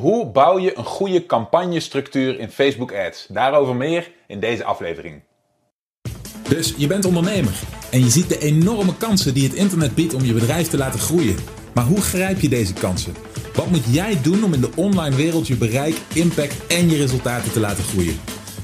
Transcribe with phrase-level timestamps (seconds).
[0.00, 3.26] Hoe bouw je een goede campagnestructuur in Facebook Ads?
[3.28, 5.22] Daarover meer in deze aflevering.
[6.48, 7.52] Dus je bent ondernemer
[7.90, 11.00] en je ziet de enorme kansen die het internet biedt om je bedrijf te laten
[11.00, 11.36] groeien.
[11.74, 13.14] Maar hoe grijp je deze kansen?
[13.54, 17.52] Wat moet jij doen om in de online wereld je bereik, impact en je resultaten
[17.52, 18.20] te laten groeien?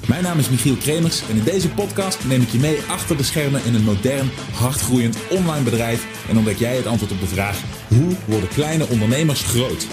[0.08, 3.22] Mijn naam is Michiel Kremers en in deze podcast neem ik je mee achter de
[3.22, 7.62] schermen in een modern, hardgroeiend online bedrijf en ontdek jij het antwoord op de vraag:
[7.88, 9.86] hoe worden kleine ondernemers groot?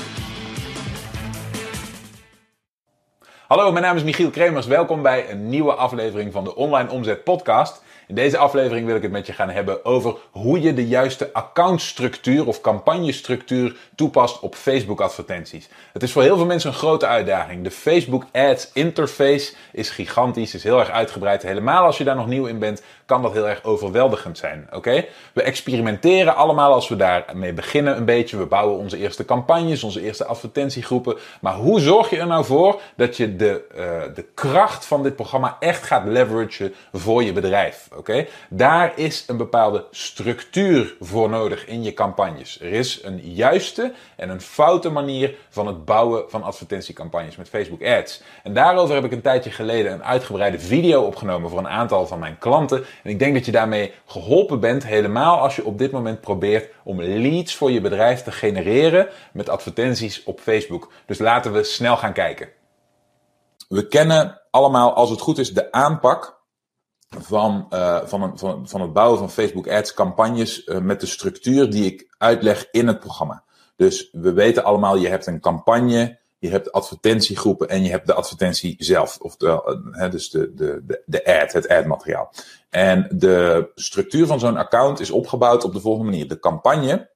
[3.47, 4.65] Hallo, mijn naam is Michiel Kremers.
[4.65, 7.83] Welkom bij een nieuwe aflevering van de Online Omzet Podcast.
[8.07, 11.33] In deze aflevering wil ik het met je gaan hebben over hoe je de juiste
[11.33, 15.69] accountstructuur of campagnestructuur toepast op Facebook advertenties.
[15.93, 17.63] Het is voor heel veel mensen een grote uitdaging.
[17.63, 21.41] De Facebook Ads interface is gigantisch, is heel erg uitgebreid.
[21.41, 24.67] Helemaal als je daar nog nieuw in bent, kan dat heel erg overweldigend zijn.
[24.71, 25.05] Oké?
[25.33, 28.37] We experimenteren allemaal als we daarmee beginnen een beetje.
[28.37, 31.17] We bouwen onze eerste campagnes, onze eerste advertentiegroepen.
[31.41, 35.15] Maar hoe zorg je er nou voor dat je de, uh, de kracht van dit
[35.15, 37.87] programma echt gaat leveragen voor je bedrijf?
[37.97, 38.25] Oké?
[38.49, 42.61] Daar is een bepaalde structuur voor nodig in je campagnes.
[42.61, 47.83] Er is een juiste en een foute manier van het bouwen van advertentiecampagnes met Facebook
[47.83, 48.21] Ads.
[48.43, 52.19] En daarover heb ik een tijdje geleden een uitgebreide video opgenomen voor een aantal van
[52.19, 52.85] mijn klanten.
[53.03, 56.73] En ik denk dat je daarmee geholpen bent, helemaal als je op dit moment probeert
[56.83, 60.91] om leads voor je bedrijf te genereren met advertenties op Facebook.
[61.05, 62.49] Dus laten we snel gaan kijken.
[63.69, 66.36] We kennen allemaal, als het goed is, de aanpak
[67.09, 71.69] van, uh, van, van, van het bouwen van Facebook Ads campagnes uh, met de structuur
[71.69, 73.43] die ik uitleg in het programma.
[73.75, 78.13] Dus we weten allemaal, je hebt een campagne, je hebt advertentiegroepen en je hebt de
[78.13, 79.17] advertentie zelf.
[79.17, 82.33] Of de, uh, dus de, de, de, de ad, het ad-materiaal.
[82.69, 86.27] En de structuur van zo'n account is opgebouwd op de volgende manier.
[86.27, 87.11] De campagne,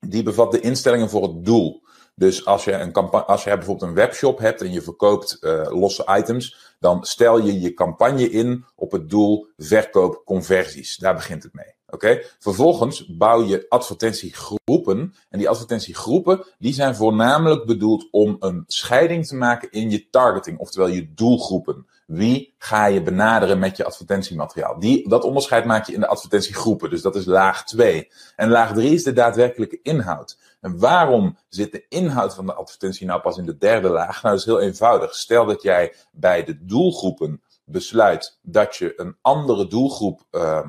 [0.00, 1.86] die bevat de instellingen voor het doel.
[2.18, 5.66] Dus als je, een campagne, als je bijvoorbeeld een webshop hebt en je verkoopt uh,
[5.68, 10.96] losse items, dan stel je je campagne in op het doel verkoop conversies.
[10.96, 11.76] Daar begint het mee.
[11.90, 12.22] Oké?
[12.38, 15.14] Vervolgens bouw je advertentiegroepen.
[15.30, 20.58] En die advertentiegroepen die zijn voornamelijk bedoeld om een scheiding te maken in je targeting,
[20.58, 21.86] oftewel je doelgroepen.
[22.06, 24.78] Wie ga je benaderen met je advertentiemateriaal?
[24.78, 26.90] Die, dat onderscheid maak je in de advertentiegroepen.
[26.90, 28.08] Dus dat is laag 2.
[28.36, 30.38] En laag 3 is de daadwerkelijke inhoud.
[30.60, 34.22] En waarom zit de inhoud van de advertentie nou pas in de derde laag?
[34.22, 35.14] Nou, dat is heel eenvoudig.
[35.14, 40.22] Stel dat jij bij de doelgroepen besluit dat je een andere doelgroep.
[40.30, 40.68] Uh,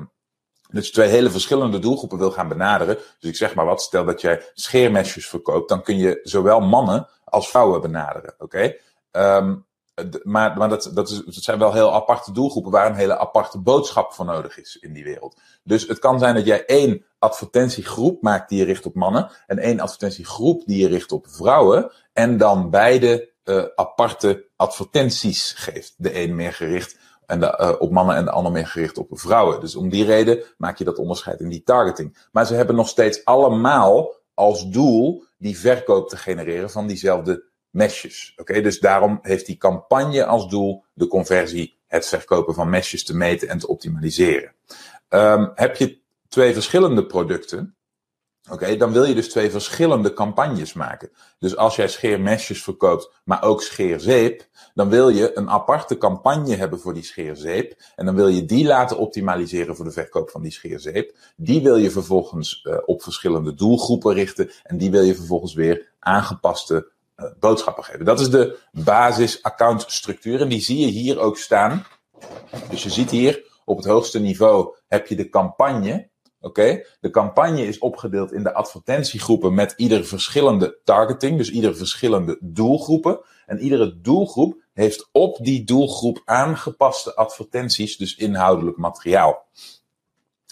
[0.70, 2.94] dus twee hele verschillende doelgroepen wil gaan benaderen.
[3.18, 7.08] Dus ik zeg maar wat, stel dat jij scheermesjes verkoopt, dan kun je zowel mannen
[7.24, 8.34] als vrouwen benaderen.
[8.38, 8.74] Oké?
[9.12, 9.66] Um,
[10.22, 14.12] maar, dat, dat, is, dat zijn wel heel aparte doelgroepen waar een hele aparte boodschap
[14.12, 15.40] voor nodig is in die wereld.
[15.62, 19.58] Dus het kan zijn dat jij één advertentiegroep maakt die je richt op mannen en
[19.58, 25.94] één advertentiegroep die je richt op vrouwen en dan beide uh, aparte advertenties geeft.
[25.96, 29.08] De een meer gericht en de, uh, op mannen en de ander meer gericht op
[29.10, 29.60] vrouwen.
[29.60, 32.28] Dus om die reden maak je dat onderscheid in die targeting.
[32.32, 38.34] Maar ze hebben nog steeds allemaal als doel die verkoop te genereren van diezelfde mesjes.
[38.36, 43.16] Oké, dus daarom heeft die campagne als doel de conversie, het verkopen van mesjes te
[43.16, 44.54] meten en te optimaliseren.
[45.08, 45.98] Um, heb je
[46.28, 47.76] twee verschillende producten,
[48.50, 51.10] oké, dan wil je dus twee verschillende campagnes maken.
[51.38, 56.80] Dus als jij scheermesjes verkoopt, maar ook scheerzeep, dan wil je een aparte campagne hebben
[56.80, 57.82] voor die scheerzeep.
[57.96, 61.16] En dan wil je die laten optimaliseren voor de verkoop van die scheerzeep.
[61.36, 64.50] Die wil je vervolgens uh, op verschillende doelgroepen richten.
[64.62, 66.90] En die wil je vervolgens weer aangepaste
[67.38, 68.04] boodschappen geven.
[68.04, 70.40] Dat is de basis accountstructuur.
[70.40, 71.86] En die zie je hier ook staan.
[72.70, 76.08] Dus je ziet hier op het hoogste niveau heb je de campagne.
[76.40, 82.38] Oké, de campagne is opgedeeld in de advertentiegroepen met ieder verschillende targeting, dus ieder verschillende
[82.40, 83.20] doelgroepen.
[83.46, 89.46] En iedere doelgroep heeft op die doelgroep aangepaste advertenties, dus inhoudelijk materiaal.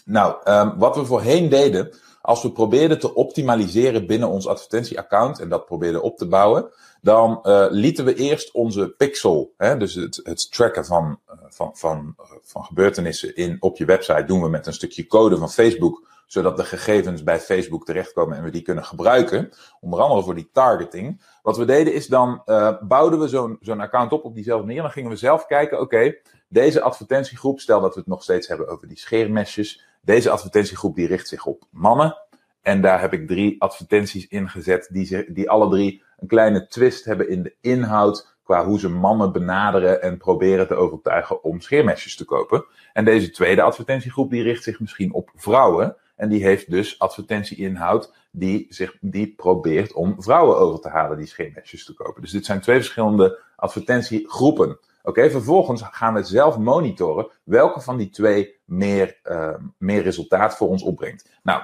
[0.04, 1.94] Nou, um, wat we voorheen deden,
[2.28, 7.40] als we probeerden te optimaliseren binnen ons advertentieaccount en dat probeerden op te bouwen, dan
[7.42, 12.14] uh, lieten we eerst onze pixel, hè, dus het, het tracken van, uh, van, van,
[12.20, 16.06] uh, van gebeurtenissen in, op je website, doen we met een stukje code van Facebook,
[16.26, 19.50] zodat de gegevens bij Facebook terechtkomen en we die kunnen gebruiken.
[19.80, 21.22] Onder andere voor die targeting.
[21.42, 22.42] Wat we deden is dan
[22.80, 24.82] bouwden we zo'n zo'n account op op diezelfde manier.
[24.82, 26.14] Dan gingen we zelf kijken, oké,
[26.48, 29.86] deze advertentiegroep, stel dat we het nog steeds hebben over die scheermesjes.
[30.08, 32.16] Deze advertentiegroep die richt zich op mannen.
[32.62, 37.28] En daar heb ik drie advertenties ingezet die, die alle drie een kleine twist hebben
[37.28, 42.24] in de inhoud qua hoe ze mannen benaderen en proberen te overtuigen om scheermesjes te
[42.24, 42.64] kopen.
[42.92, 45.96] En deze tweede advertentiegroep die richt zich misschien op vrouwen.
[46.16, 51.26] En die heeft dus advertentieinhoud die, zich, die probeert om vrouwen over te halen die
[51.26, 52.22] scheermesjes te kopen.
[52.22, 54.78] Dus dit zijn twee verschillende advertentiegroepen.
[55.08, 60.68] Oké, vervolgens gaan we zelf monitoren welke van die twee meer, uh, meer resultaat voor
[60.68, 61.30] ons opbrengt.
[61.42, 61.62] Nou,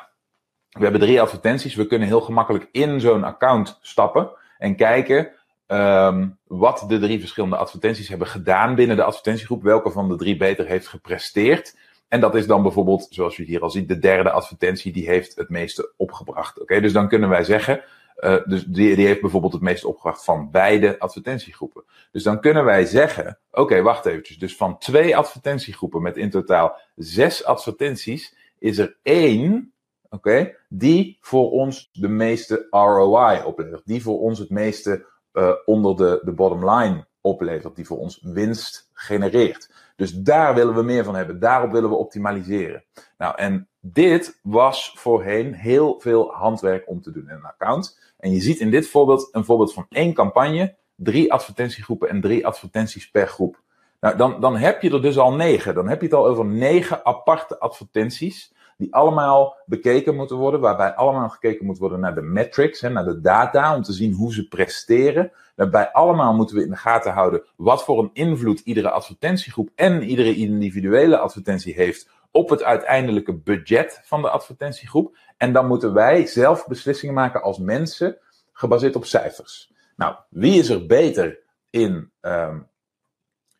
[0.71, 1.75] we hebben drie advertenties.
[1.75, 5.31] We kunnen heel gemakkelijk in zo'n account stappen en kijken
[5.67, 9.63] um, wat de drie verschillende advertenties hebben gedaan binnen de advertentiegroep.
[9.63, 11.77] Welke van de drie beter heeft gepresteerd.
[12.09, 15.37] En dat is dan bijvoorbeeld, zoals je hier al ziet, de derde advertentie die heeft
[15.37, 16.61] het meeste opgebracht.
[16.61, 17.83] Oké, dus dan kunnen wij zeggen,
[18.17, 21.85] uh, dus die, die heeft bijvoorbeeld het meeste opgebracht van beide advertentiegroepen.
[22.13, 24.39] Dus dan kunnen wij zeggen, oké, wacht eventjes.
[24.39, 29.73] Dus van twee advertentiegroepen met in totaal zes advertenties, is er één,
[30.11, 33.83] oké, die voor ons de meeste ROI oplevert.
[33.85, 37.77] Die voor ons het meeste uh, onder de, de bottom line oplevert.
[37.77, 39.71] Die voor ons winst genereert.
[39.97, 41.39] Dus daar willen we meer van hebben.
[41.39, 42.85] Daarop willen we optimaliseren.
[43.19, 47.99] Nou, en dit was voorheen heel veel handwerk om te doen in een account.
[48.19, 52.47] En je ziet in dit voorbeeld een voorbeeld van één campagne, drie advertentiegroepen en drie
[52.47, 53.61] advertenties per groep.
[54.01, 55.75] Nou, dan, dan heb je er dus al negen.
[55.75, 58.53] Dan heb je het al over negen aparte advertenties.
[58.77, 60.61] Die allemaal bekeken moeten worden.
[60.61, 63.77] Waarbij allemaal gekeken moet worden naar de metrics, hè, naar de data.
[63.77, 65.33] Om te zien hoe ze presteren.
[65.55, 70.03] Daarbij allemaal moeten we in de gaten houden wat voor een invloed iedere advertentiegroep en
[70.03, 75.17] iedere individuele advertentie heeft op het uiteindelijke budget van de advertentiegroep.
[75.37, 78.19] En dan moeten wij zelf beslissingen maken als mensen
[78.53, 79.73] gebaseerd op cijfers.
[79.97, 81.39] Nou, wie is er beter
[81.71, 82.69] in, um,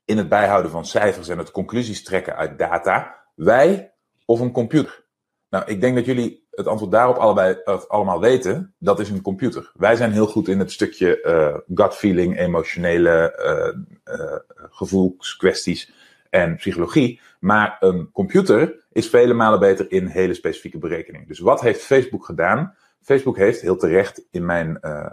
[0.05, 3.23] in het bijhouden van cijfers en het conclusies trekken uit data?
[3.35, 3.93] Wij
[4.25, 5.05] of een computer?
[5.51, 8.75] Nou, ik denk dat jullie het antwoord daarop allebei, of allemaal weten.
[8.79, 9.73] Dat is een computer.
[9.75, 13.39] Wij zijn heel goed in het stukje uh, gut feeling, emotionele
[14.05, 14.37] uh,
[14.71, 15.93] gevoelskwesties
[16.35, 17.21] en psychologie.
[17.41, 21.29] Maar een computer is vele malen beter in hele specifieke berekeningen.
[21.29, 22.75] Dus wat heeft Facebook gedaan?
[23.01, 25.07] Facebook heeft heel terecht in mijn, uh,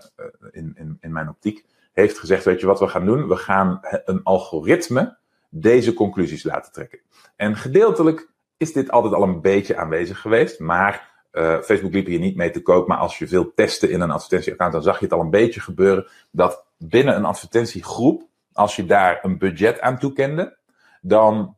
[0.52, 3.28] in, in, in mijn optiek, heeft gezegd, weet je wat we gaan doen?
[3.28, 5.18] We gaan een algoritme
[5.50, 7.00] deze conclusies laten trekken.
[7.36, 12.20] En gedeeltelijk is dit altijd al een beetje aanwezig geweest, maar uh, Facebook liep hier
[12.20, 12.88] niet mee te koop.
[12.88, 15.60] Maar als je veel testte in een advertentieaccount, dan zag je het al een beetje
[15.60, 20.60] gebeuren dat binnen een advertentiegroep, als je daar een budget aan toekende,
[21.02, 21.58] dan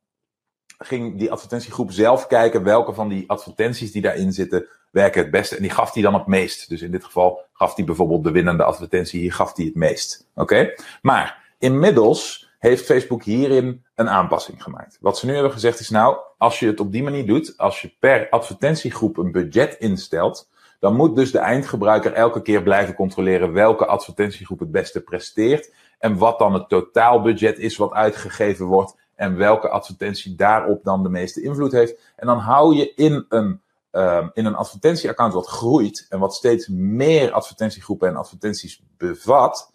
[0.78, 5.56] ging die advertentiegroep zelf kijken welke van die advertenties die daarin zitten werken het beste.
[5.56, 6.70] En die gaf hij dan het meest.
[6.70, 10.30] Dus in dit geval gaf hij bijvoorbeeld de winnende advertentie, hier gaf hij het meest.
[10.36, 10.74] Oké?
[11.02, 14.98] Maar inmiddels heeft Facebook hierin een aanpassing gemaakt.
[15.02, 17.82] Wat ze nu hebben gezegd is nou, als je het op die manier doet, als
[17.82, 20.50] je per advertentiegroep een budget instelt,
[20.80, 26.18] dan moet dus de eindgebruiker elke keer blijven controleren welke advertentiegroep het beste presteert en
[26.18, 31.42] wat dan het totaalbudget is wat uitgegeven wordt en welke advertentie daarop dan de meeste
[31.42, 32.14] invloed heeft.
[32.16, 33.62] En dan hou je in een,
[33.92, 39.74] um, in een advertentieaccount wat groeit en wat steeds meer advertentiegroepen en advertenties bevat,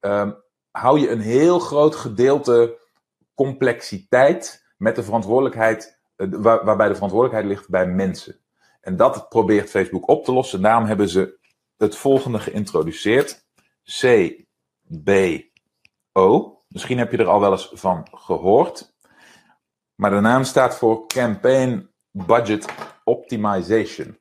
[0.00, 0.36] um,
[0.70, 2.78] hou je een heel groot gedeelte
[3.34, 8.38] complexiteit met de verantwoordelijkheid, uh, waar, waarbij de verantwoordelijkheid ligt bij mensen.
[8.80, 10.62] En dat probeert Facebook op te lossen.
[10.62, 11.38] Daarom hebben ze
[11.76, 13.44] het volgende geïntroduceerd.
[13.84, 15.44] CBO.
[16.76, 18.94] Misschien heb je er al wel eens van gehoord.
[19.94, 22.66] Maar de naam staat voor Campaign Budget
[23.04, 24.18] Optimization.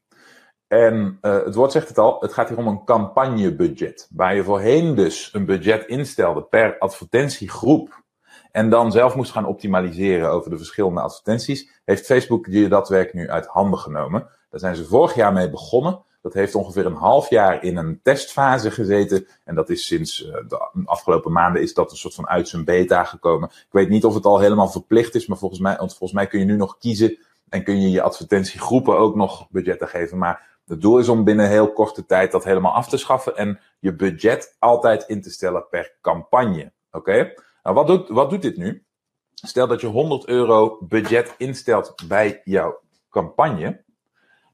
[0.67, 4.07] En uh, het woord zegt het al, het gaat hier om een campagnebudget.
[4.13, 8.03] Waar je voorheen dus een budget instelde per advertentiegroep.
[8.51, 11.81] En dan zelf moest gaan optimaliseren over de verschillende advertenties.
[11.85, 14.29] Heeft Facebook je dat werk nu uit handen genomen.
[14.49, 16.03] Daar zijn ze vorig jaar mee begonnen.
[16.25, 19.27] Dat heeft ongeveer een half jaar in een testfase gezeten.
[19.43, 22.65] En dat is sinds uh, de afgelopen maanden is dat een soort van uit zijn
[22.65, 23.49] beta gekomen.
[23.49, 26.27] Ik weet niet of het al helemaal verplicht is, maar volgens mij, want volgens mij
[26.27, 27.17] kun je nu nog kiezen
[27.49, 30.17] en kun je je advertentiegroepen ook nog budgetten geven.
[30.17, 33.59] Maar het doel is om binnen heel korte tijd dat helemaal af te schaffen en
[33.79, 36.71] je budget altijd in te stellen per campagne.
[36.91, 37.11] Oké?
[37.11, 37.33] Okay?
[37.63, 38.85] Nou, wat doet, wat doet dit nu?
[39.33, 42.79] Stel dat je 100 euro budget instelt bij jouw
[43.09, 43.83] campagne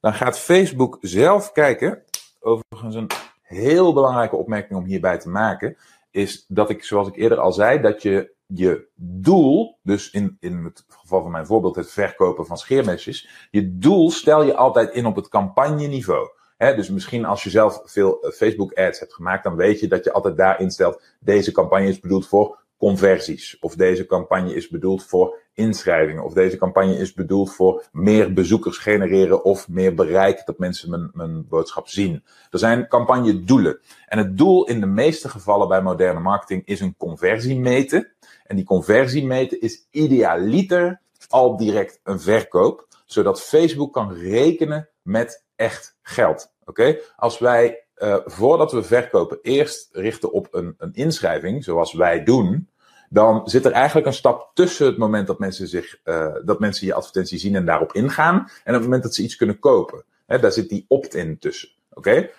[0.01, 2.03] dan gaat Facebook zelf kijken.
[2.39, 3.09] Overigens een
[3.41, 5.77] heel belangrijke opmerking om hierbij te maken.
[6.11, 10.63] Is dat ik, zoals ik eerder al zei, dat je je doel, dus in, in
[10.63, 15.05] het geval van mijn voorbeeld het verkopen van scheermesjes, je doel stel je altijd in
[15.05, 16.29] op het campagneniveau.
[16.57, 19.87] He, dus misschien als je zelf veel eh, Facebook ads hebt gemaakt, dan weet je
[19.87, 23.57] dat je altijd daarin stelt, deze campagne is bedoeld voor conversies.
[23.59, 26.23] Of deze campagne is bedoeld voor inschrijvingen.
[26.23, 31.09] Of deze campagne is bedoeld voor meer bezoekers genereren of meer bereik dat mensen mijn,
[31.13, 32.23] mijn boodschap zien.
[32.49, 33.79] Er zijn campagnedoelen.
[34.07, 38.11] En het doel in de meeste gevallen bij moderne marketing is een conversie meten.
[38.45, 45.45] En die conversie meten is idealiter al direct een verkoop, zodat Facebook kan rekenen met
[45.55, 46.51] echt geld.
[46.65, 46.97] Oké?
[47.15, 52.69] Als wij uh, voordat we verkopen eerst richten op een, een inschrijving, zoals wij doen,
[53.13, 56.87] dan zit er eigenlijk een stap tussen het moment dat mensen, zich, uh, dat mensen
[56.87, 60.03] je advertentie zien en daarop ingaan, en het moment dat ze iets kunnen kopen.
[60.25, 61.69] Daar zit die opt-in tussen.
[61.93, 62.29] Oké?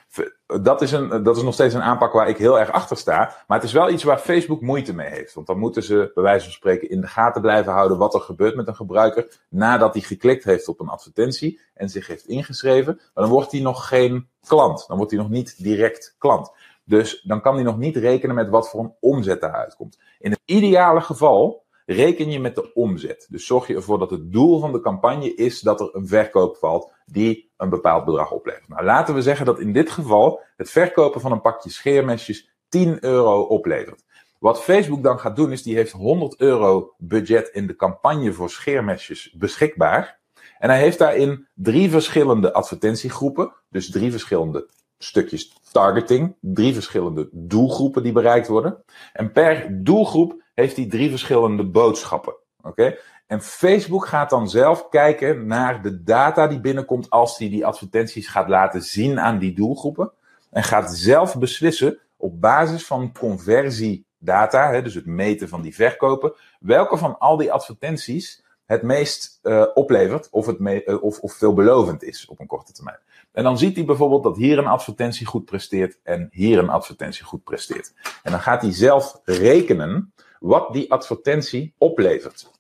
[0.63, 3.45] Dat, is een, dat is nog steeds een aanpak waar ik heel erg achter sta.
[3.47, 5.35] Maar het is wel iets waar Facebook moeite mee heeft.
[5.35, 8.21] Want dan moeten ze, bij wijze van spreken, in de gaten blijven houden wat er
[8.21, 9.41] gebeurt met een gebruiker.
[9.49, 12.95] nadat hij geklikt heeft op een advertentie en zich heeft ingeschreven.
[13.15, 14.85] Maar dan wordt hij nog geen klant.
[14.89, 16.53] Dan wordt hij nog niet direct klant.
[16.85, 19.99] Dus dan kan hij nog niet rekenen met wat voor een omzet daaruit komt.
[20.19, 23.27] In het ideale geval reken je met de omzet.
[23.31, 26.57] Dus zorg je ervoor dat het doel van de campagne is dat er een verkoop
[26.57, 28.69] valt die een bepaald bedrag oplevert.
[28.69, 33.05] Nou, laten we zeggen dat in dit geval het verkopen van een pakje scheermesjes 10
[33.05, 34.05] euro oplevert.
[34.39, 38.51] Wat Facebook dan gaat doen is, die heeft 100 euro budget in de campagne voor
[38.51, 40.21] scheermesjes beschikbaar.
[40.59, 44.69] En hij heeft daarin drie verschillende advertentiegroepen, dus drie verschillende
[45.03, 48.85] stukjes targeting, drie verschillende doelgroepen die bereikt worden.
[49.13, 52.35] En per doelgroep heeft hij drie verschillende boodschappen.
[52.63, 52.97] Oké?
[53.27, 58.29] En Facebook gaat dan zelf kijken naar de data die binnenkomt als hij die advertenties
[58.29, 60.13] gaat laten zien aan die doelgroepen.
[60.51, 66.33] En gaat zelf beslissen op basis van conversiedata, hè, dus het meten van die verkopen,
[66.61, 71.33] welke van al die advertenties het meest uh, oplevert of, het me uh, of, of
[71.33, 72.99] veelbelovend is op een korte termijn.
[73.33, 77.25] En dan ziet hij bijvoorbeeld dat hier een advertentie goed presteert en hier een advertentie
[77.25, 77.93] goed presteert.
[78.23, 82.51] En dan gaat hij zelf rekenen wat die advertentie oplevert.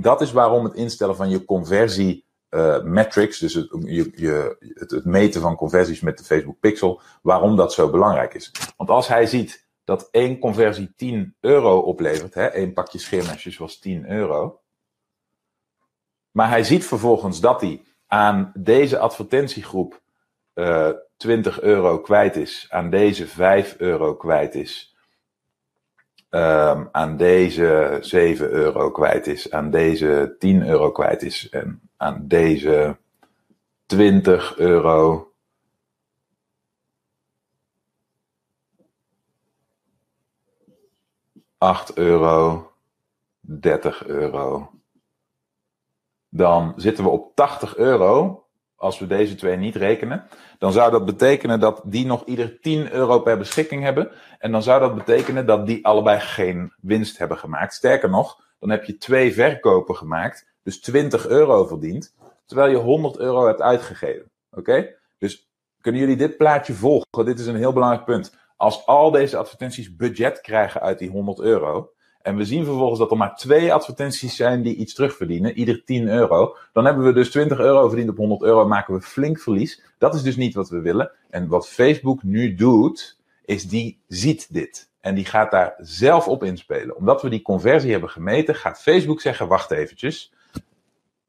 [0.00, 5.04] Dat is waarom het instellen van je conversie uh, metrics, dus het, je, je, het,
[5.04, 8.52] meten van conversies met de Facebook Pixel, waarom dat zo belangrijk is.
[8.76, 13.78] Want als hij ziet dat één conversie 10 euro oplevert, hè, één pakje scheermesjes was
[13.78, 14.60] 10 euro,
[16.32, 20.02] maar hij ziet vervolgens dat hij aan deze advertentiegroep
[20.54, 24.96] uh, 20 euro kwijt is, aan deze 5 euro kwijt is,
[26.92, 32.98] aan deze 7 euro kwijt is, aan deze 10 euro kwijt is en aan deze
[33.86, 35.32] 20 euro.
[41.58, 42.72] Acht euro,
[43.40, 44.81] 30 euro.
[46.34, 48.44] Dan zitten we op 80 euro
[48.76, 50.24] als we deze twee niet rekenen,
[50.58, 54.10] dan zou dat betekenen dat die nog ieder 10 euro per beschikking hebben.
[54.38, 57.74] En dan zou dat betekenen dat die allebei geen winst hebben gemaakt.
[57.74, 62.14] Sterker nog, dan heb je twee verkopen gemaakt, dus 20 euro verdiend,
[62.46, 64.30] terwijl je 100 euro hebt uitgegeven.
[64.50, 64.94] Oké?
[65.18, 67.24] Dus kunnen jullie dit plaatje volgen?
[67.24, 68.36] Dit is een heel belangrijk punt.
[68.56, 73.10] Als al deze advertenties budget krijgen uit die 100 euro, en we zien vervolgens dat
[73.10, 76.56] er maar twee advertenties zijn die iets terugverdienen, ieder 10 euro.
[76.72, 79.82] Dan hebben we dus 20 euro verdiend op 100 euro, maken we flink verlies.
[79.98, 81.10] Dat is dus niet wat we willen.
[81.30, 84.90] En wat Facebook nu doet, is die ziet dit.
[85.00, 86.96] En die gaat daar zelf op inspelen.
[86.96, 90.32] Omdat we die conversie hebben gemeten, gaat Facebook zeggen: wacht eventjes.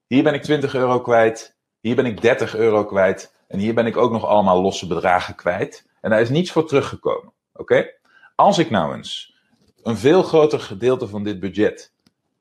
[0.07, 1.55] Hier ben ik 20 euro kwijt.
[1.79, 3.33] Hier ben ik 30 euro kwijt.
[3.47, 5.87] En hier ben ik ook nog allemaal losse bedragen kwijt.
[6.01, 7.33] En daar is niets voor teruggekomen.
[7.53, 7.89] Oké?
[8.35, 9.32] Als ik nou eens
[9.83, 11.93] een veel groter gedeelte van dit budget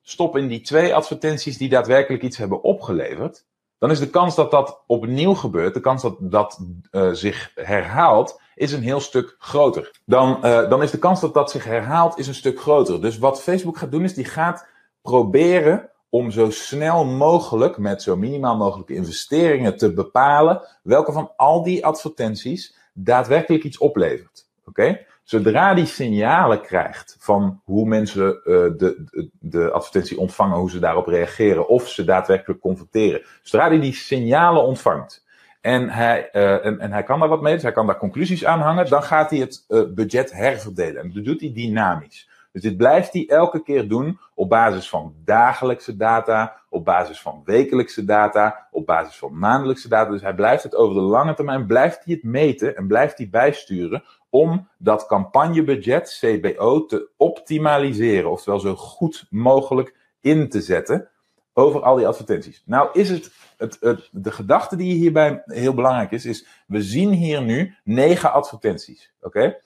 [0.03, 3.45] stop in die twee advertenties die daadwerkelijk iets hebben opgeleverd,
[3.77, 6.59] dan is de kans dat dat opnieuw gebeurt, de kans dat dat
[6.91, 9.99] uh, zich herhaalt, is een heel stuk groter.
[10.05, 13.01] Dan, uh, dan is de kans dat dat zich herhaalt, is een stuk groter.
[13.01, 14.67] Dus wat Facebook gaat doen, is die gaat
[15.01, 21.63] proberen om zo snel mogelijk, met zo minimaal mogelijke investeringen, te bepalen welke van al
[21.63, 24.47] die advertenties daadwerkelijk iets oplevert.
[24.65, 25.05] Oké?
[25.23, 30.79] Zodra die signalen krijgt van hoe mensen uh, de, de, de, advertentie ontvangen, hoe ze
[30.79, 33.21] daarop reageren, of ze daadwerkelijk converteren.
[33.41, 35.25] Zodra hij die signalen ontvangt
[35.61, 38.45] en hij, uh, en, en, hij kan daar wat mee, dus hij kan daar conclusies
[38.45, 41.01] aan hangen, dan gaat hij het uh, budget herverdelen.
[41.01, 42.29] En dat doet hij dynamisch.
[42.51, 47.41] Dus dit blijft hij elke keer doen op basis van dagelijkse data, op basis van
[47.45, 50.11] wekelijkse data, op basis van maandelijkse data.
[50.11, 53.29] Dus hij blijft het over de lange termijn, blijft hij het meten en blijft hij
[53.29, 54.03] bijsturen
[54.33, 58.31] om dat campagnebudget, CBO, te optimaliseren.
[58.31, 61.09] Oftewel zo goed mogelijk in te zetten
[61.53, 62.63] over al die advertenties.
[62.65, 67.41] Nou is het, het, de gedachte die hierbij heel belangrijk is, is we zien hier
[67.41, 69.13] nu negen advertenties.
[69.21, 69.59] Oké?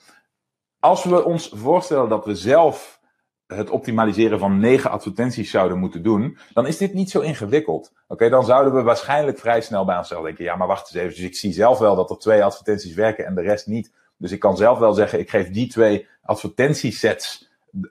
[0.80, 3.00] Als we ons voorstellen dat we zelf
[3.46, 7.94] het optimaliseren van negen advertenties zouden moeten doen, dan is dit niet zo ingewikkeld.
[8.08, 11.16] Oké, dan zouden we waarschijnlijk vrij snel bij onszelf denken: ja, maar wacht eens even.
[11.16, 13.92] Dus ik zie zelf wel dat er twee advertenties werken en de rest niet.
[14.18, 17.50] Dus ik kan zelf wel zeggen: ik geef die twee advertentiesets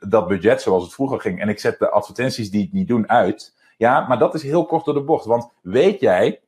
[0.08, 1.40] dat budget zoals het vroeger ging.
[1.40, 3.54] En ik zet de advertenties die het niet doen uit.
[3.76, 5.24] Ja, maar dat is heel kort door de bocht.
[5.24, 6.40] Want weet jij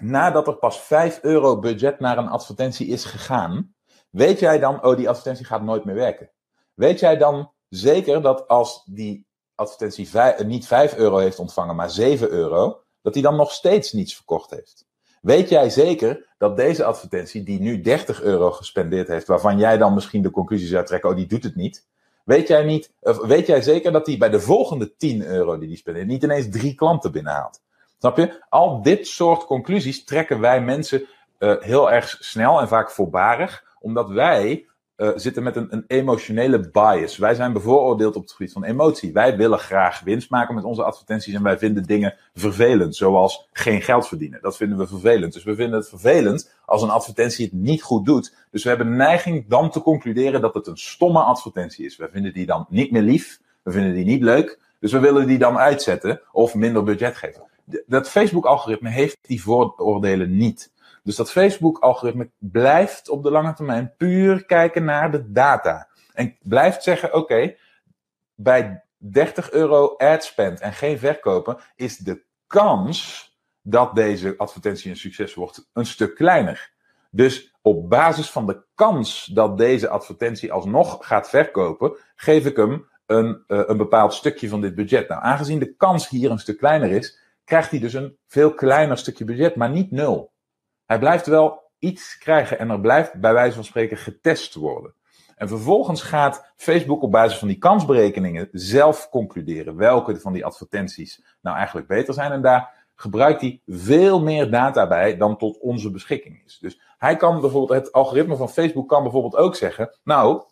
[0.00, 3.74] nadat er pas 5 euro budget naar een advertentie is gegaan,
[4.10, 6.30] weet jij dan, oh die advertentie gaat nooit meer werken?
[6.74, 10.08] Weet jij dan zeker dat als die advertentie
[10.44, 14.50] niet 5 euro heeft ontvangen, maar 7 euro, dat hij dan nog steeds niets verkocht
[14.50, 14.87] heeft?
[15.22, 19.94] Weet jij zeker dat deze advertentie, die nu 30 euro gespendeerd heeft, waarvan jij dan
[19.94, 21.86] misschien de conclusie zou trekken, oh die doet het niet,
[22.24, 25.76] weet jij, niet, weet jij zeker dat hij bij de volgende 10 euro die hij
[25.76, 27.60] spendeert, niet ineens drie klanten binnenhaalt?
[27.98, 28.44] Snap je?
[28.48, 31.06] Al dit soort conclusies trekken wij mensen
[31.38, 34.66] uh, heel erg snel en vaak voorbarig, omdat wij
[34.98, 37.16] uh, zitten met een, een, emotionele bias.
[37.16, 39.12] Wij zijn bevooroordeeld op het gebied van emotie.
[39.12, 43.82] Wij willen graag winst maken met onze advertenties en wij vinden dingen vervelend, zoals geen
[43.82, 44.42] geld verdienen.
[44.42, 45.32] Dat vinden we vervelend.
[45.32, 48.34] Dus we vinden het vervelend als een advertentie het niet goed doet.
[48.50, 51.96] Dus we hebben neiging dan te concluderen dat het een stomme advertentie is.
[51.96, 55.26] We vinden die dan niet meer lief, we vinden die niet leuk, dus we willen
[55.26, 57.42] die dan uitzetten of minder budget geven.
[57.86, 60.70] Dat Facebook-algoritme heeft die vooroordelen niet.
[61.08, 65.88] Dus dat Facebook-algoritme blijft op de lange termijn puur kijken naar de data.
[66.12, 67.54] En blijft zeggen: oké,
[68.34, 73.28] bij 30 euro ad spend en geen verkopen is de kans
[73.62, 76.72] dat deze advertentie een succes wordt een stuk kleiner.
[77.10, 82.88] Dus op basis van de kans dat deze advertentie alsnog gaat verkopen, geef ik hem
[83.06, 85.08] een, uh, een bepaald stukje van dit budget.
[85.08, 88.98] Nou, aangezien de kans hier een stuk kleiner is, krijgt hij dus een veel kleiner
[88.98, 90.36] stukje budget, maar niet nul.
[90.88, 94.94] Hij blijft wel iets krijgen en er blijft bij wijze van spreken getest worden.
[95.36, 101.24] En vervolgens gaat Facebook op basis van die kansberekeningen zelf concluderen welke van die advertenties
[101.40, 102.32] nou eigenlijk beter zijn.
[102.32, 106.58] En daar gebruikt hij veel meer data bij dan tot onze beschikking is.
[106.58, 110.42] Dus hij kan bijvoorbeeld, het algoritme van Facebook kan bijvoorbeeld ook zeggen, nou,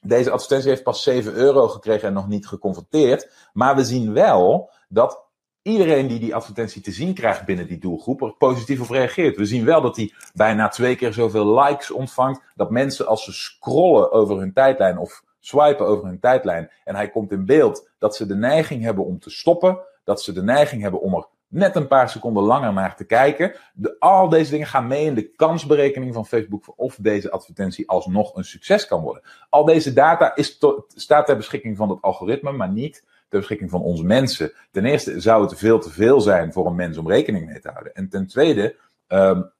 [0.00, 3.48] deze advertentie heeft pas 7 euro gekregen en nog niet geconverteerd.
[3.52, 5.27] Maar we zien wel dat
[5.68, 9.36] iedereen die die advertentie te zien krijgt binnen die doelgroep er positief op reageert.
[9.36, 12.42] We zien wel dat hij bijna twee keer zoveel likes ontvangt.
[12.54, 17.10] Dat mensen als ze scrollen over hun tijdlijn of swipen over hun tijdlijn en hij
[17.10, 19.78] komt in beeld, dat ze de neiging hebben om te stoppen.
[20.04, 23.52] Dat ze de neiging hebben om er net een paar seconden langer naar te kijken.
[23.72, 28.34] De, al deze dingen gaan mee in de kansberekening van Facebook of deze advertentie alsnog
[28.34, 29.22] een succes kan worden.
[29.48, 30.58] Al deze data is
[30.94, 34.52] staat ter beschikking van het algoritme, maar niet ter beschikking van onze mensen.
[34.70, 37.70] Ten eerste zou het veel te veel zijn voor een mens om rekening mee te
[37.70, 37.94] houden.
[37.94, 38.76] En ten tweede
[39.08, 39.50] um,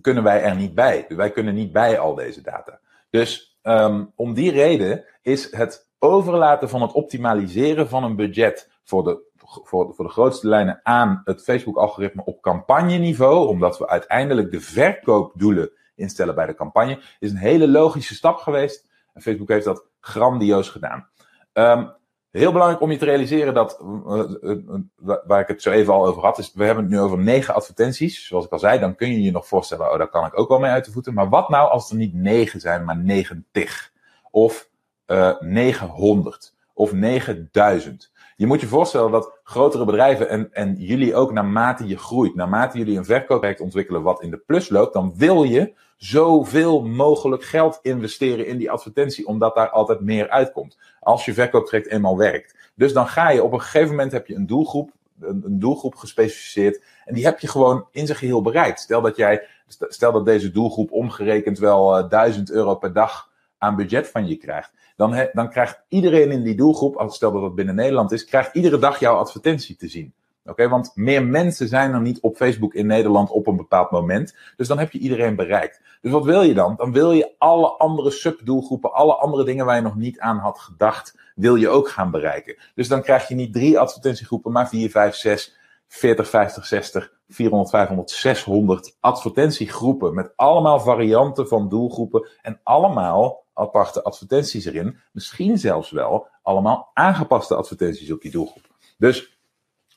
[0.00, 1.04] kunnen wij er niet bij.
[1.08, 2.80] Wij kunnen niet bij al deze data.
[3.10, 9.04] Dus um, om die reden is het overlaten van het optimaliseren van een budget voor
[9.04, 14.60] de, voor, voor de grootste lijnen aan het Facebook-algoritme op campagneniveau, omdat we uiteindelijk de
[14.60, 18.88] verkoopdoelen instellen bij de campagne, is een hele logische stap geweest.
[19.12, 21.08] En Facebook heeft dat grandioos gedaan.
[21.52, 21.92] Um,
[22.30, 26.06] Heel belangrijk om je te realiseren dat, uh, uh, waar ik het zo even al
[26.06, 28.26] over had, is we hebben het nu over negen advertenties.
[28.26, 30.48] Zoals ik al zei, dan kun je je nog voorstellen, oh, daar kan ik ook
[30.48, 31.14] wel mee uit de voeten.
[31.14, 33.92] Maar wat nou als er niet negen zijn, maar negentig?
[34.30, 34.68] Of
[35.06, 36.54] uh, 900?
[36.74, 38.12] Of 9000?
[38.40, 42.78] Je moet je voorstellen dat grotere bedrijven en, en jullie ook naarmate je groeit, naarmate
[42.78, 47.78] jullie een verkoopproject ontwikkelen wat in de plus loopt, dan wil je zoveel mogelijk geld
[47.82, 50.78] investeren in die advertentie, omdat daar altijd meer uitkomt.
[51.00, 52.54] Als je verkooptraject eenmaal werkt.
[52.74, 55.94] Dus dan ga je op een gegeven moment heb je een doelgroep, een, een doelgroep
[55.94, 58.80] gespecificeerd, en die heb je gewoon in zijn geheel bereikt.
[58.80, 63.29] Stel dat jij, stel dat deze doelgroep omgerekend wel uh, eh, 1000 euro per dag
[63.60, 64.72] aan budget van je krijgt.
[64.96, 68.54] Dan, dan krijgt iedereen in die doelgroep, als stel dat dat binnen Nederland is, krijgt
[68.54, 70.14] iedere dag jouw advertentie te zien.
[70.44, 74.36] Oké, want meer mensen zijn er niet op Facebook in Nederland op een bepaald moment.
[74.56, 75.80] Dus dan heb je iedereen bereikt.
[76.00, 76.74] Dus wat wil je dan?
[76.76, 80.58] Dan wil je alle andere subdoelgroepen, alle andere dingen waar je nog niet aan had
[80.58, 82.56] gedacht, wil je ook gaan bereiken.
[82.74, 87.70] Dus dan krijg je niet drie advertentiegroepen, maar vier, vijf, zes, 40, 50, 60, 400,
[87.70, 94.98] 500, 600 advertentiegroepen met allemaal varianten van doelgroepen en allemaal aparte advertenties erin.
[95.12, 98.64] Misschien zelfs wel allemaal aangepaste advertenties op die doelgroep.
[98.98, 99.38] Dus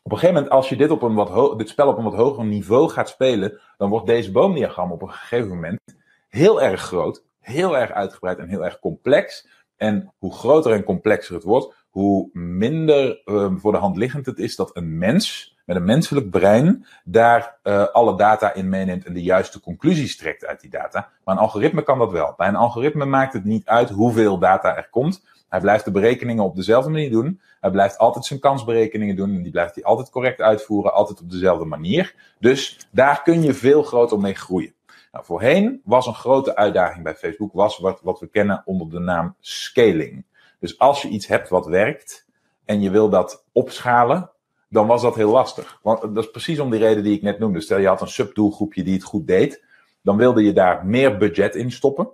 [0.03, 2.13] op een gegeven moment, als je dit, op een wat dit spel op een wat
[2.13, 5.79] hoger niveau gaat spelen, dan wordt deze boomdiagram op een gegeven moment
[6.29, 9.47] heel erg groot, heel erg uitgebreid en heel erg complex.
[9.75, 14.39] En hoe groter en complexer het wordt, hoe minder uh, voor de hand liggend het
[14.39, 19.13] is dat een mens met een menselijk brein daar uh, alle data in meeneemt en
[19.13, 21.09] de juiste conclusies trekt uit die data.
[21.23, 22.33] Maar een algoritme kan dat wel.
[22.37, 25.23] Bij een algoritme maakt het niet uit hoeveel data er komt.
[25.49, 27.41] Hij blijft de berekeningen op dezelfde manier doen.
[27.59, 29.35] Hij blijft altijd zijn kansberekeningen doen.
[29.35, 32.15] En die blijft hij altijd correct uitvoeren, altijd op dezelfde manier.
[32.39, 34.73] Dus daar kun je veel groter mee groeien.
[35.11, 38.99] Nou, voorheen was een grote uitdaging bij Facebook, was wat, wat we kennen onder de
[38.99, 40.25] naam scaling.
[40.59, 42.25] Dus als je iets hebt wat werkt
[42.65, 44.31] en je wil dat opschalen,
[44.73, 45.79] dan was dat heel lastig.
[45.81, 47.61] Want dat is precies om die reden die ik net noemde.
[47.61, 49.63] Stel je had een subdoelgroepje die het goed deed,
[50.01, 52.09] dan wilde je daar meer budget in stoppen.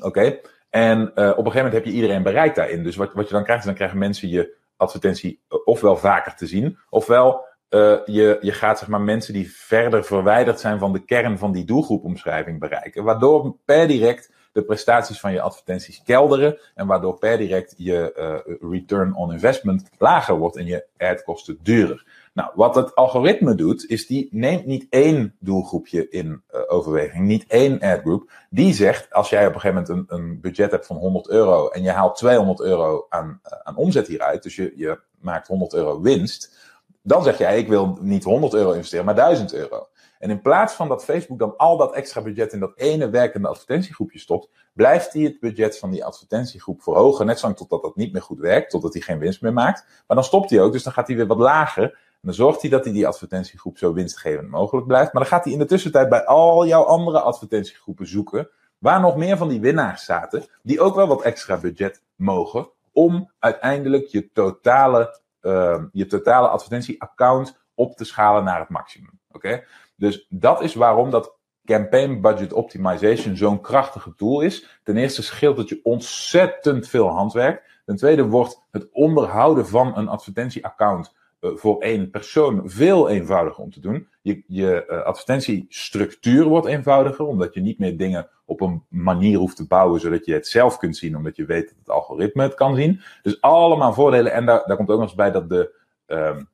[0.00, 0.40] Oké.
[0.70, 2.82] En uh, op een gegeven moment heb je iedereen bereikt daarin.
[2.82, 6.36] Dus wat, wat je dan krijgt, is dan krijgen mensen je advertentie eh, ofwel vaker
[6.36, 10.92] te zien, ofwel uh, je, je gaat zeg maar mensen die verder verwijderd zijn van
[10.92, 13.04] de kern van die doelgroepomschrijving bereiken.
[13.04, 16.58] Waardoor per direct de prestaties van je advertenties kelderen.
[16.74, 22.06] En waardoor per direct je uh, return on investment lager wordt en je adkosten duurder.
[22.34, 27.44] Nou, wat het algoritme doet, is die neemt niet één doelgroepje in uh, overweging, niet
[27.48, 28.30] één adgroup.
[28.50, 31.68] Die zegt, als jij op een gegeven moment een, een budget hebt van 100 euro
[31.68, 35.74] en je haalt 200 euro aan, uh, aan omzet hieruit, dus je, je maakt 100
[35.74, 36.70] euro winst,
[37.02, 39.88] dan zeg jij, ik wil niet 100 euro investeren, maar 1000 euro.
[40.22, 43.48] En in plaats van dat Facebook dan al dat extra budget in dat ene werkende
[43.48, 47.26] advertentiegroepje stopt, blijft hij het budget van die advertentiegroep verhogen.
[47.26, 49.84] Net zolang totdat dat niet meer goed werkt, totdat hij geen winst meer maakt.
[50.06, 51.82] Maar dan stopt hij ook, dus dan gaat hij weer wat lager.
[51.82, 55.12] En dan zorgt hij dat hij die advertentiegroep zo winstgevend mogelijk blijft.
[55.12, 59.16] Maar dan gaat hij in de tussentijd bij al jouw andere advertentiegroepen zoeken, waar nog
[59.16, 64.32] meer van die winnaars zaten, die ook wel wat extra budget mogen, om uiteindelijk je
[64.32, 69.20] totale, uh, je totale advertentieaccount op te schalen naar het maximum.
[69.32, 69.64] Oké?
[70.02, 74.80] Dus dat is waarom dat campaign budget optimization zo'n krachtige tool is.
[74.82, 77.80] Ten eerste scheelt het je ontzettend veel handwerk.
[77.84, 83.70] Ten tweede wordt het onderhouden van een advertentieaccount uh, voor één persoon veel eenvoudiger om
[83.70, 84.08] te doen.
[84.22, 89.56] Je, je uh, advertentiestructuur wordt eenvoudiger, omdat je niet meer dingen op een manier hoeft
[89.56, 92.54] te bouwen zodat je het zelf kunt zien, omdat je weet dat het algoritme het
[92.54, 93.00] kan zien.
[93.22, 94.32] Dus allemaal voordelen.
[94.32, 95.74] En daar, daar komt ook nog eens bij dat de
[96.06, 96.48] um,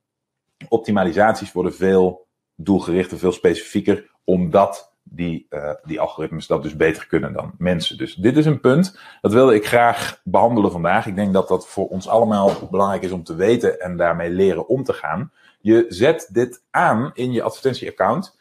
[0.68, 2.26] optimalisaties worden veel
[2.60, 7.96] doelgerichter, veel specifieker, omdat die, uh, die algoritmes dat dus beter kunnen dan mensen.
[7.96, 11.06] Dus dit is een punt, dat wilde ik graag behandelen vandaag.
[11.06, 14.68] Ik denk dat dat voor ons allemaal belangrijk is om te weten en daarmee leren
[14.68, 15.32] om te gaan.
[15.60, 18.36] Je zet dit aan in je advertentieaccount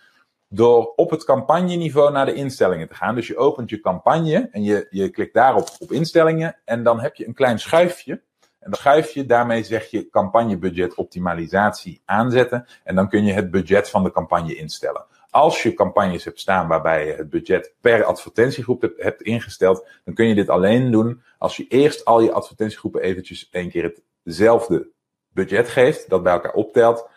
[0.50, 3.16] door op het campagneniveau naar de instellingen te gaan.
[3.16, 7.16] Dus je opent je campagne en je, je klikt daarop op instellingen en dan heb
[7.16, 8.22] je een klein schuifje
[8.68, 12.66] en dan schuif je, daarmee zeg je campagnebudget optimalisatie aanzetten.
[12.84, 15.06] En dan kun je het budget van de campagne instellen.
[15.30, 20.28] Als je campagnes hebt staan waarbij je het budget per advertentiegroep hebt ingesteld, dan kun
[20.28, 24.90] je dit alleen doen als je eerst al je advertentiegroepen eventjes één keer hetzelfde
[25.30, 27.10] budget geeft, dat bij elkaar optelt,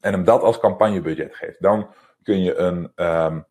[0.00, 1.62] en hem dat als campagnebudget geeft.
[1.62, 1.88] Dan
[2.22, 3.46] kun je een, um,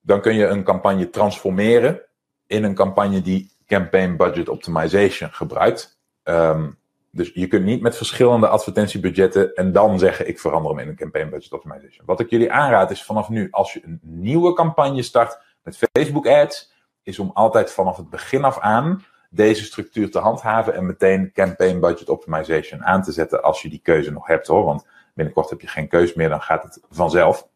[0.00, 2.02] dan kun je een campagne transformeren
[2.46, 5.99] in een campagne die campaign budget optimization gebruikt.
[6.24, 6.78] Um,
[7.12, 10.96] dus je kunt niet met verschillende advertentiebudgetten en dan zeggen ik verander hem in een
[10.96, 12.06] campaign budget optimization.
[12.06, 16.26] Wat ik jullie aanraad is vanaf nu, als je een nieuwe campagne start met Facebook
[16.26, 21.32] ads, is om altijd vanaf het begin af aan deze structuur te handhaven en meteen
[21.32, 24.64] campaign budget optimization aan te zetten als je die keuze nog hebt hoor.
[24.64, 27.48] Want binnenkort heb je geen keuze meer, dan gaat het vanzelf.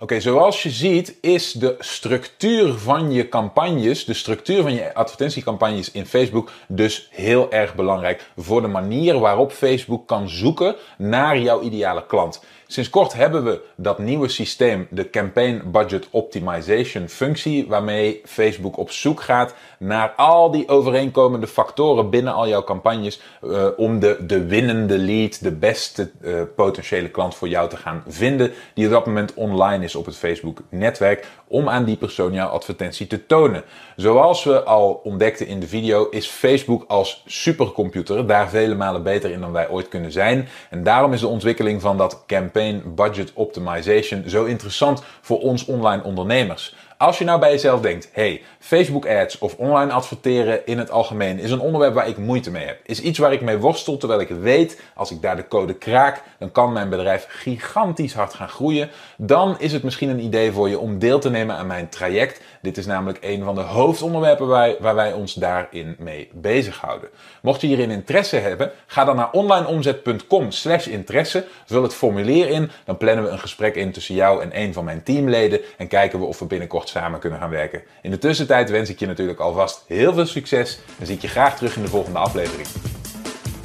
[0.00, 5.90] Oké, zoals je ziet is de structuur van je campagnes, de structuur van je advertentiecampagnes
[5.90, 11.60] in Facebook dus heel erg belangrijk voor de manier waarop Facebook kan zoeken naar jouw
[11.60, 12.40] ideale klant.
[12.70, 18.90] Sinds kort hebben we dat nieuwe systeem, de Campaign Budget Optimization functie, waarmee Facebook op
[18.90, 24.46] zoek gaat naar al die overeenkomende factoren binnen al jouw campagnes uh, om de, de
[24.46, 29.06] winnende lead, de beste uh, potentiële klant voor jou te gaan vinden, die op dat
[29.06, 33.64] moment online is op het Facebook netwerk, om aan die persoon jouw advertentie te tonen.
[33.96, 39.30] Zoals we al ontdekten in de video, is Facebook als supercomputer daar vele malen beter
[39.30, 40.48] in dan wij ooit kunnen zijn.
[40.70, 46.02] En daarom is de ontwikkeling van dat campaign budget optimization zo interessant voor ons online
[46.02, 46.74] ondernemers.
[46.98, 51.38] Als je nou bij jezelf denkt, hey, Facebook ads of online adverteren in het algemeen
[51.38, 52.78] is een onderwerp waar ik moeite mee heb.
[52.84, 56.22] Is iets waar ik mee worstel, terwijl ik weet, als ik daar de code kraak,
[56.38, 58.90] dan kan mijn bedrijf gigantisch hard gaan groeien.
[59.16, 62.40] Dan is het misschien een idee voor je om deel te nemen aan mijn traject.
[62.62, 67.08] Dit is namelijk een van de hoofdonderwerpen waar, waar wij ons daarin mee bezighouden.
[67.42, 72.70] Mocht je hierin interesse hebben, ga dan naar onlineomzet.com slash interesse, vul het formulier in,
[72.84, 76.18] dan plannen we een gesprek in tussen jou en een van mijn teamleden en kijken
[76.18, 77.82] we of we binnenkort samen kunnen gaan werken.
[78.02, 81.28] In de tussentijd wens ik je natuurlijk alvast heel veel succes en zie ik je
[81.28, 82.66] graag terug in de volgende aflevering.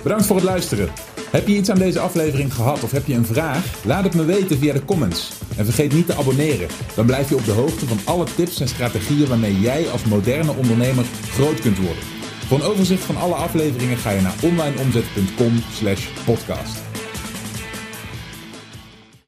[0.04, 0.90] Bedankt voor het luisteren.
[1.32, 3.86] Heb je iets aan deze aflevering gehad of heb je een vraag?
[3.86, 5.32] Laat het me weten via de comments.
[5.58, 6.68] En vergeet niet te abonneren.
[6.96, 10.54] Dan blijf je op de hoogte van alle tips en strategieën waarmee jij als moderne
[10.54, 12.04] ondernemer groot kunt worden.
[12.48, 16.93] Voor een overzicht van alle afleveringen ga je naar onlineomzet.com/podcast.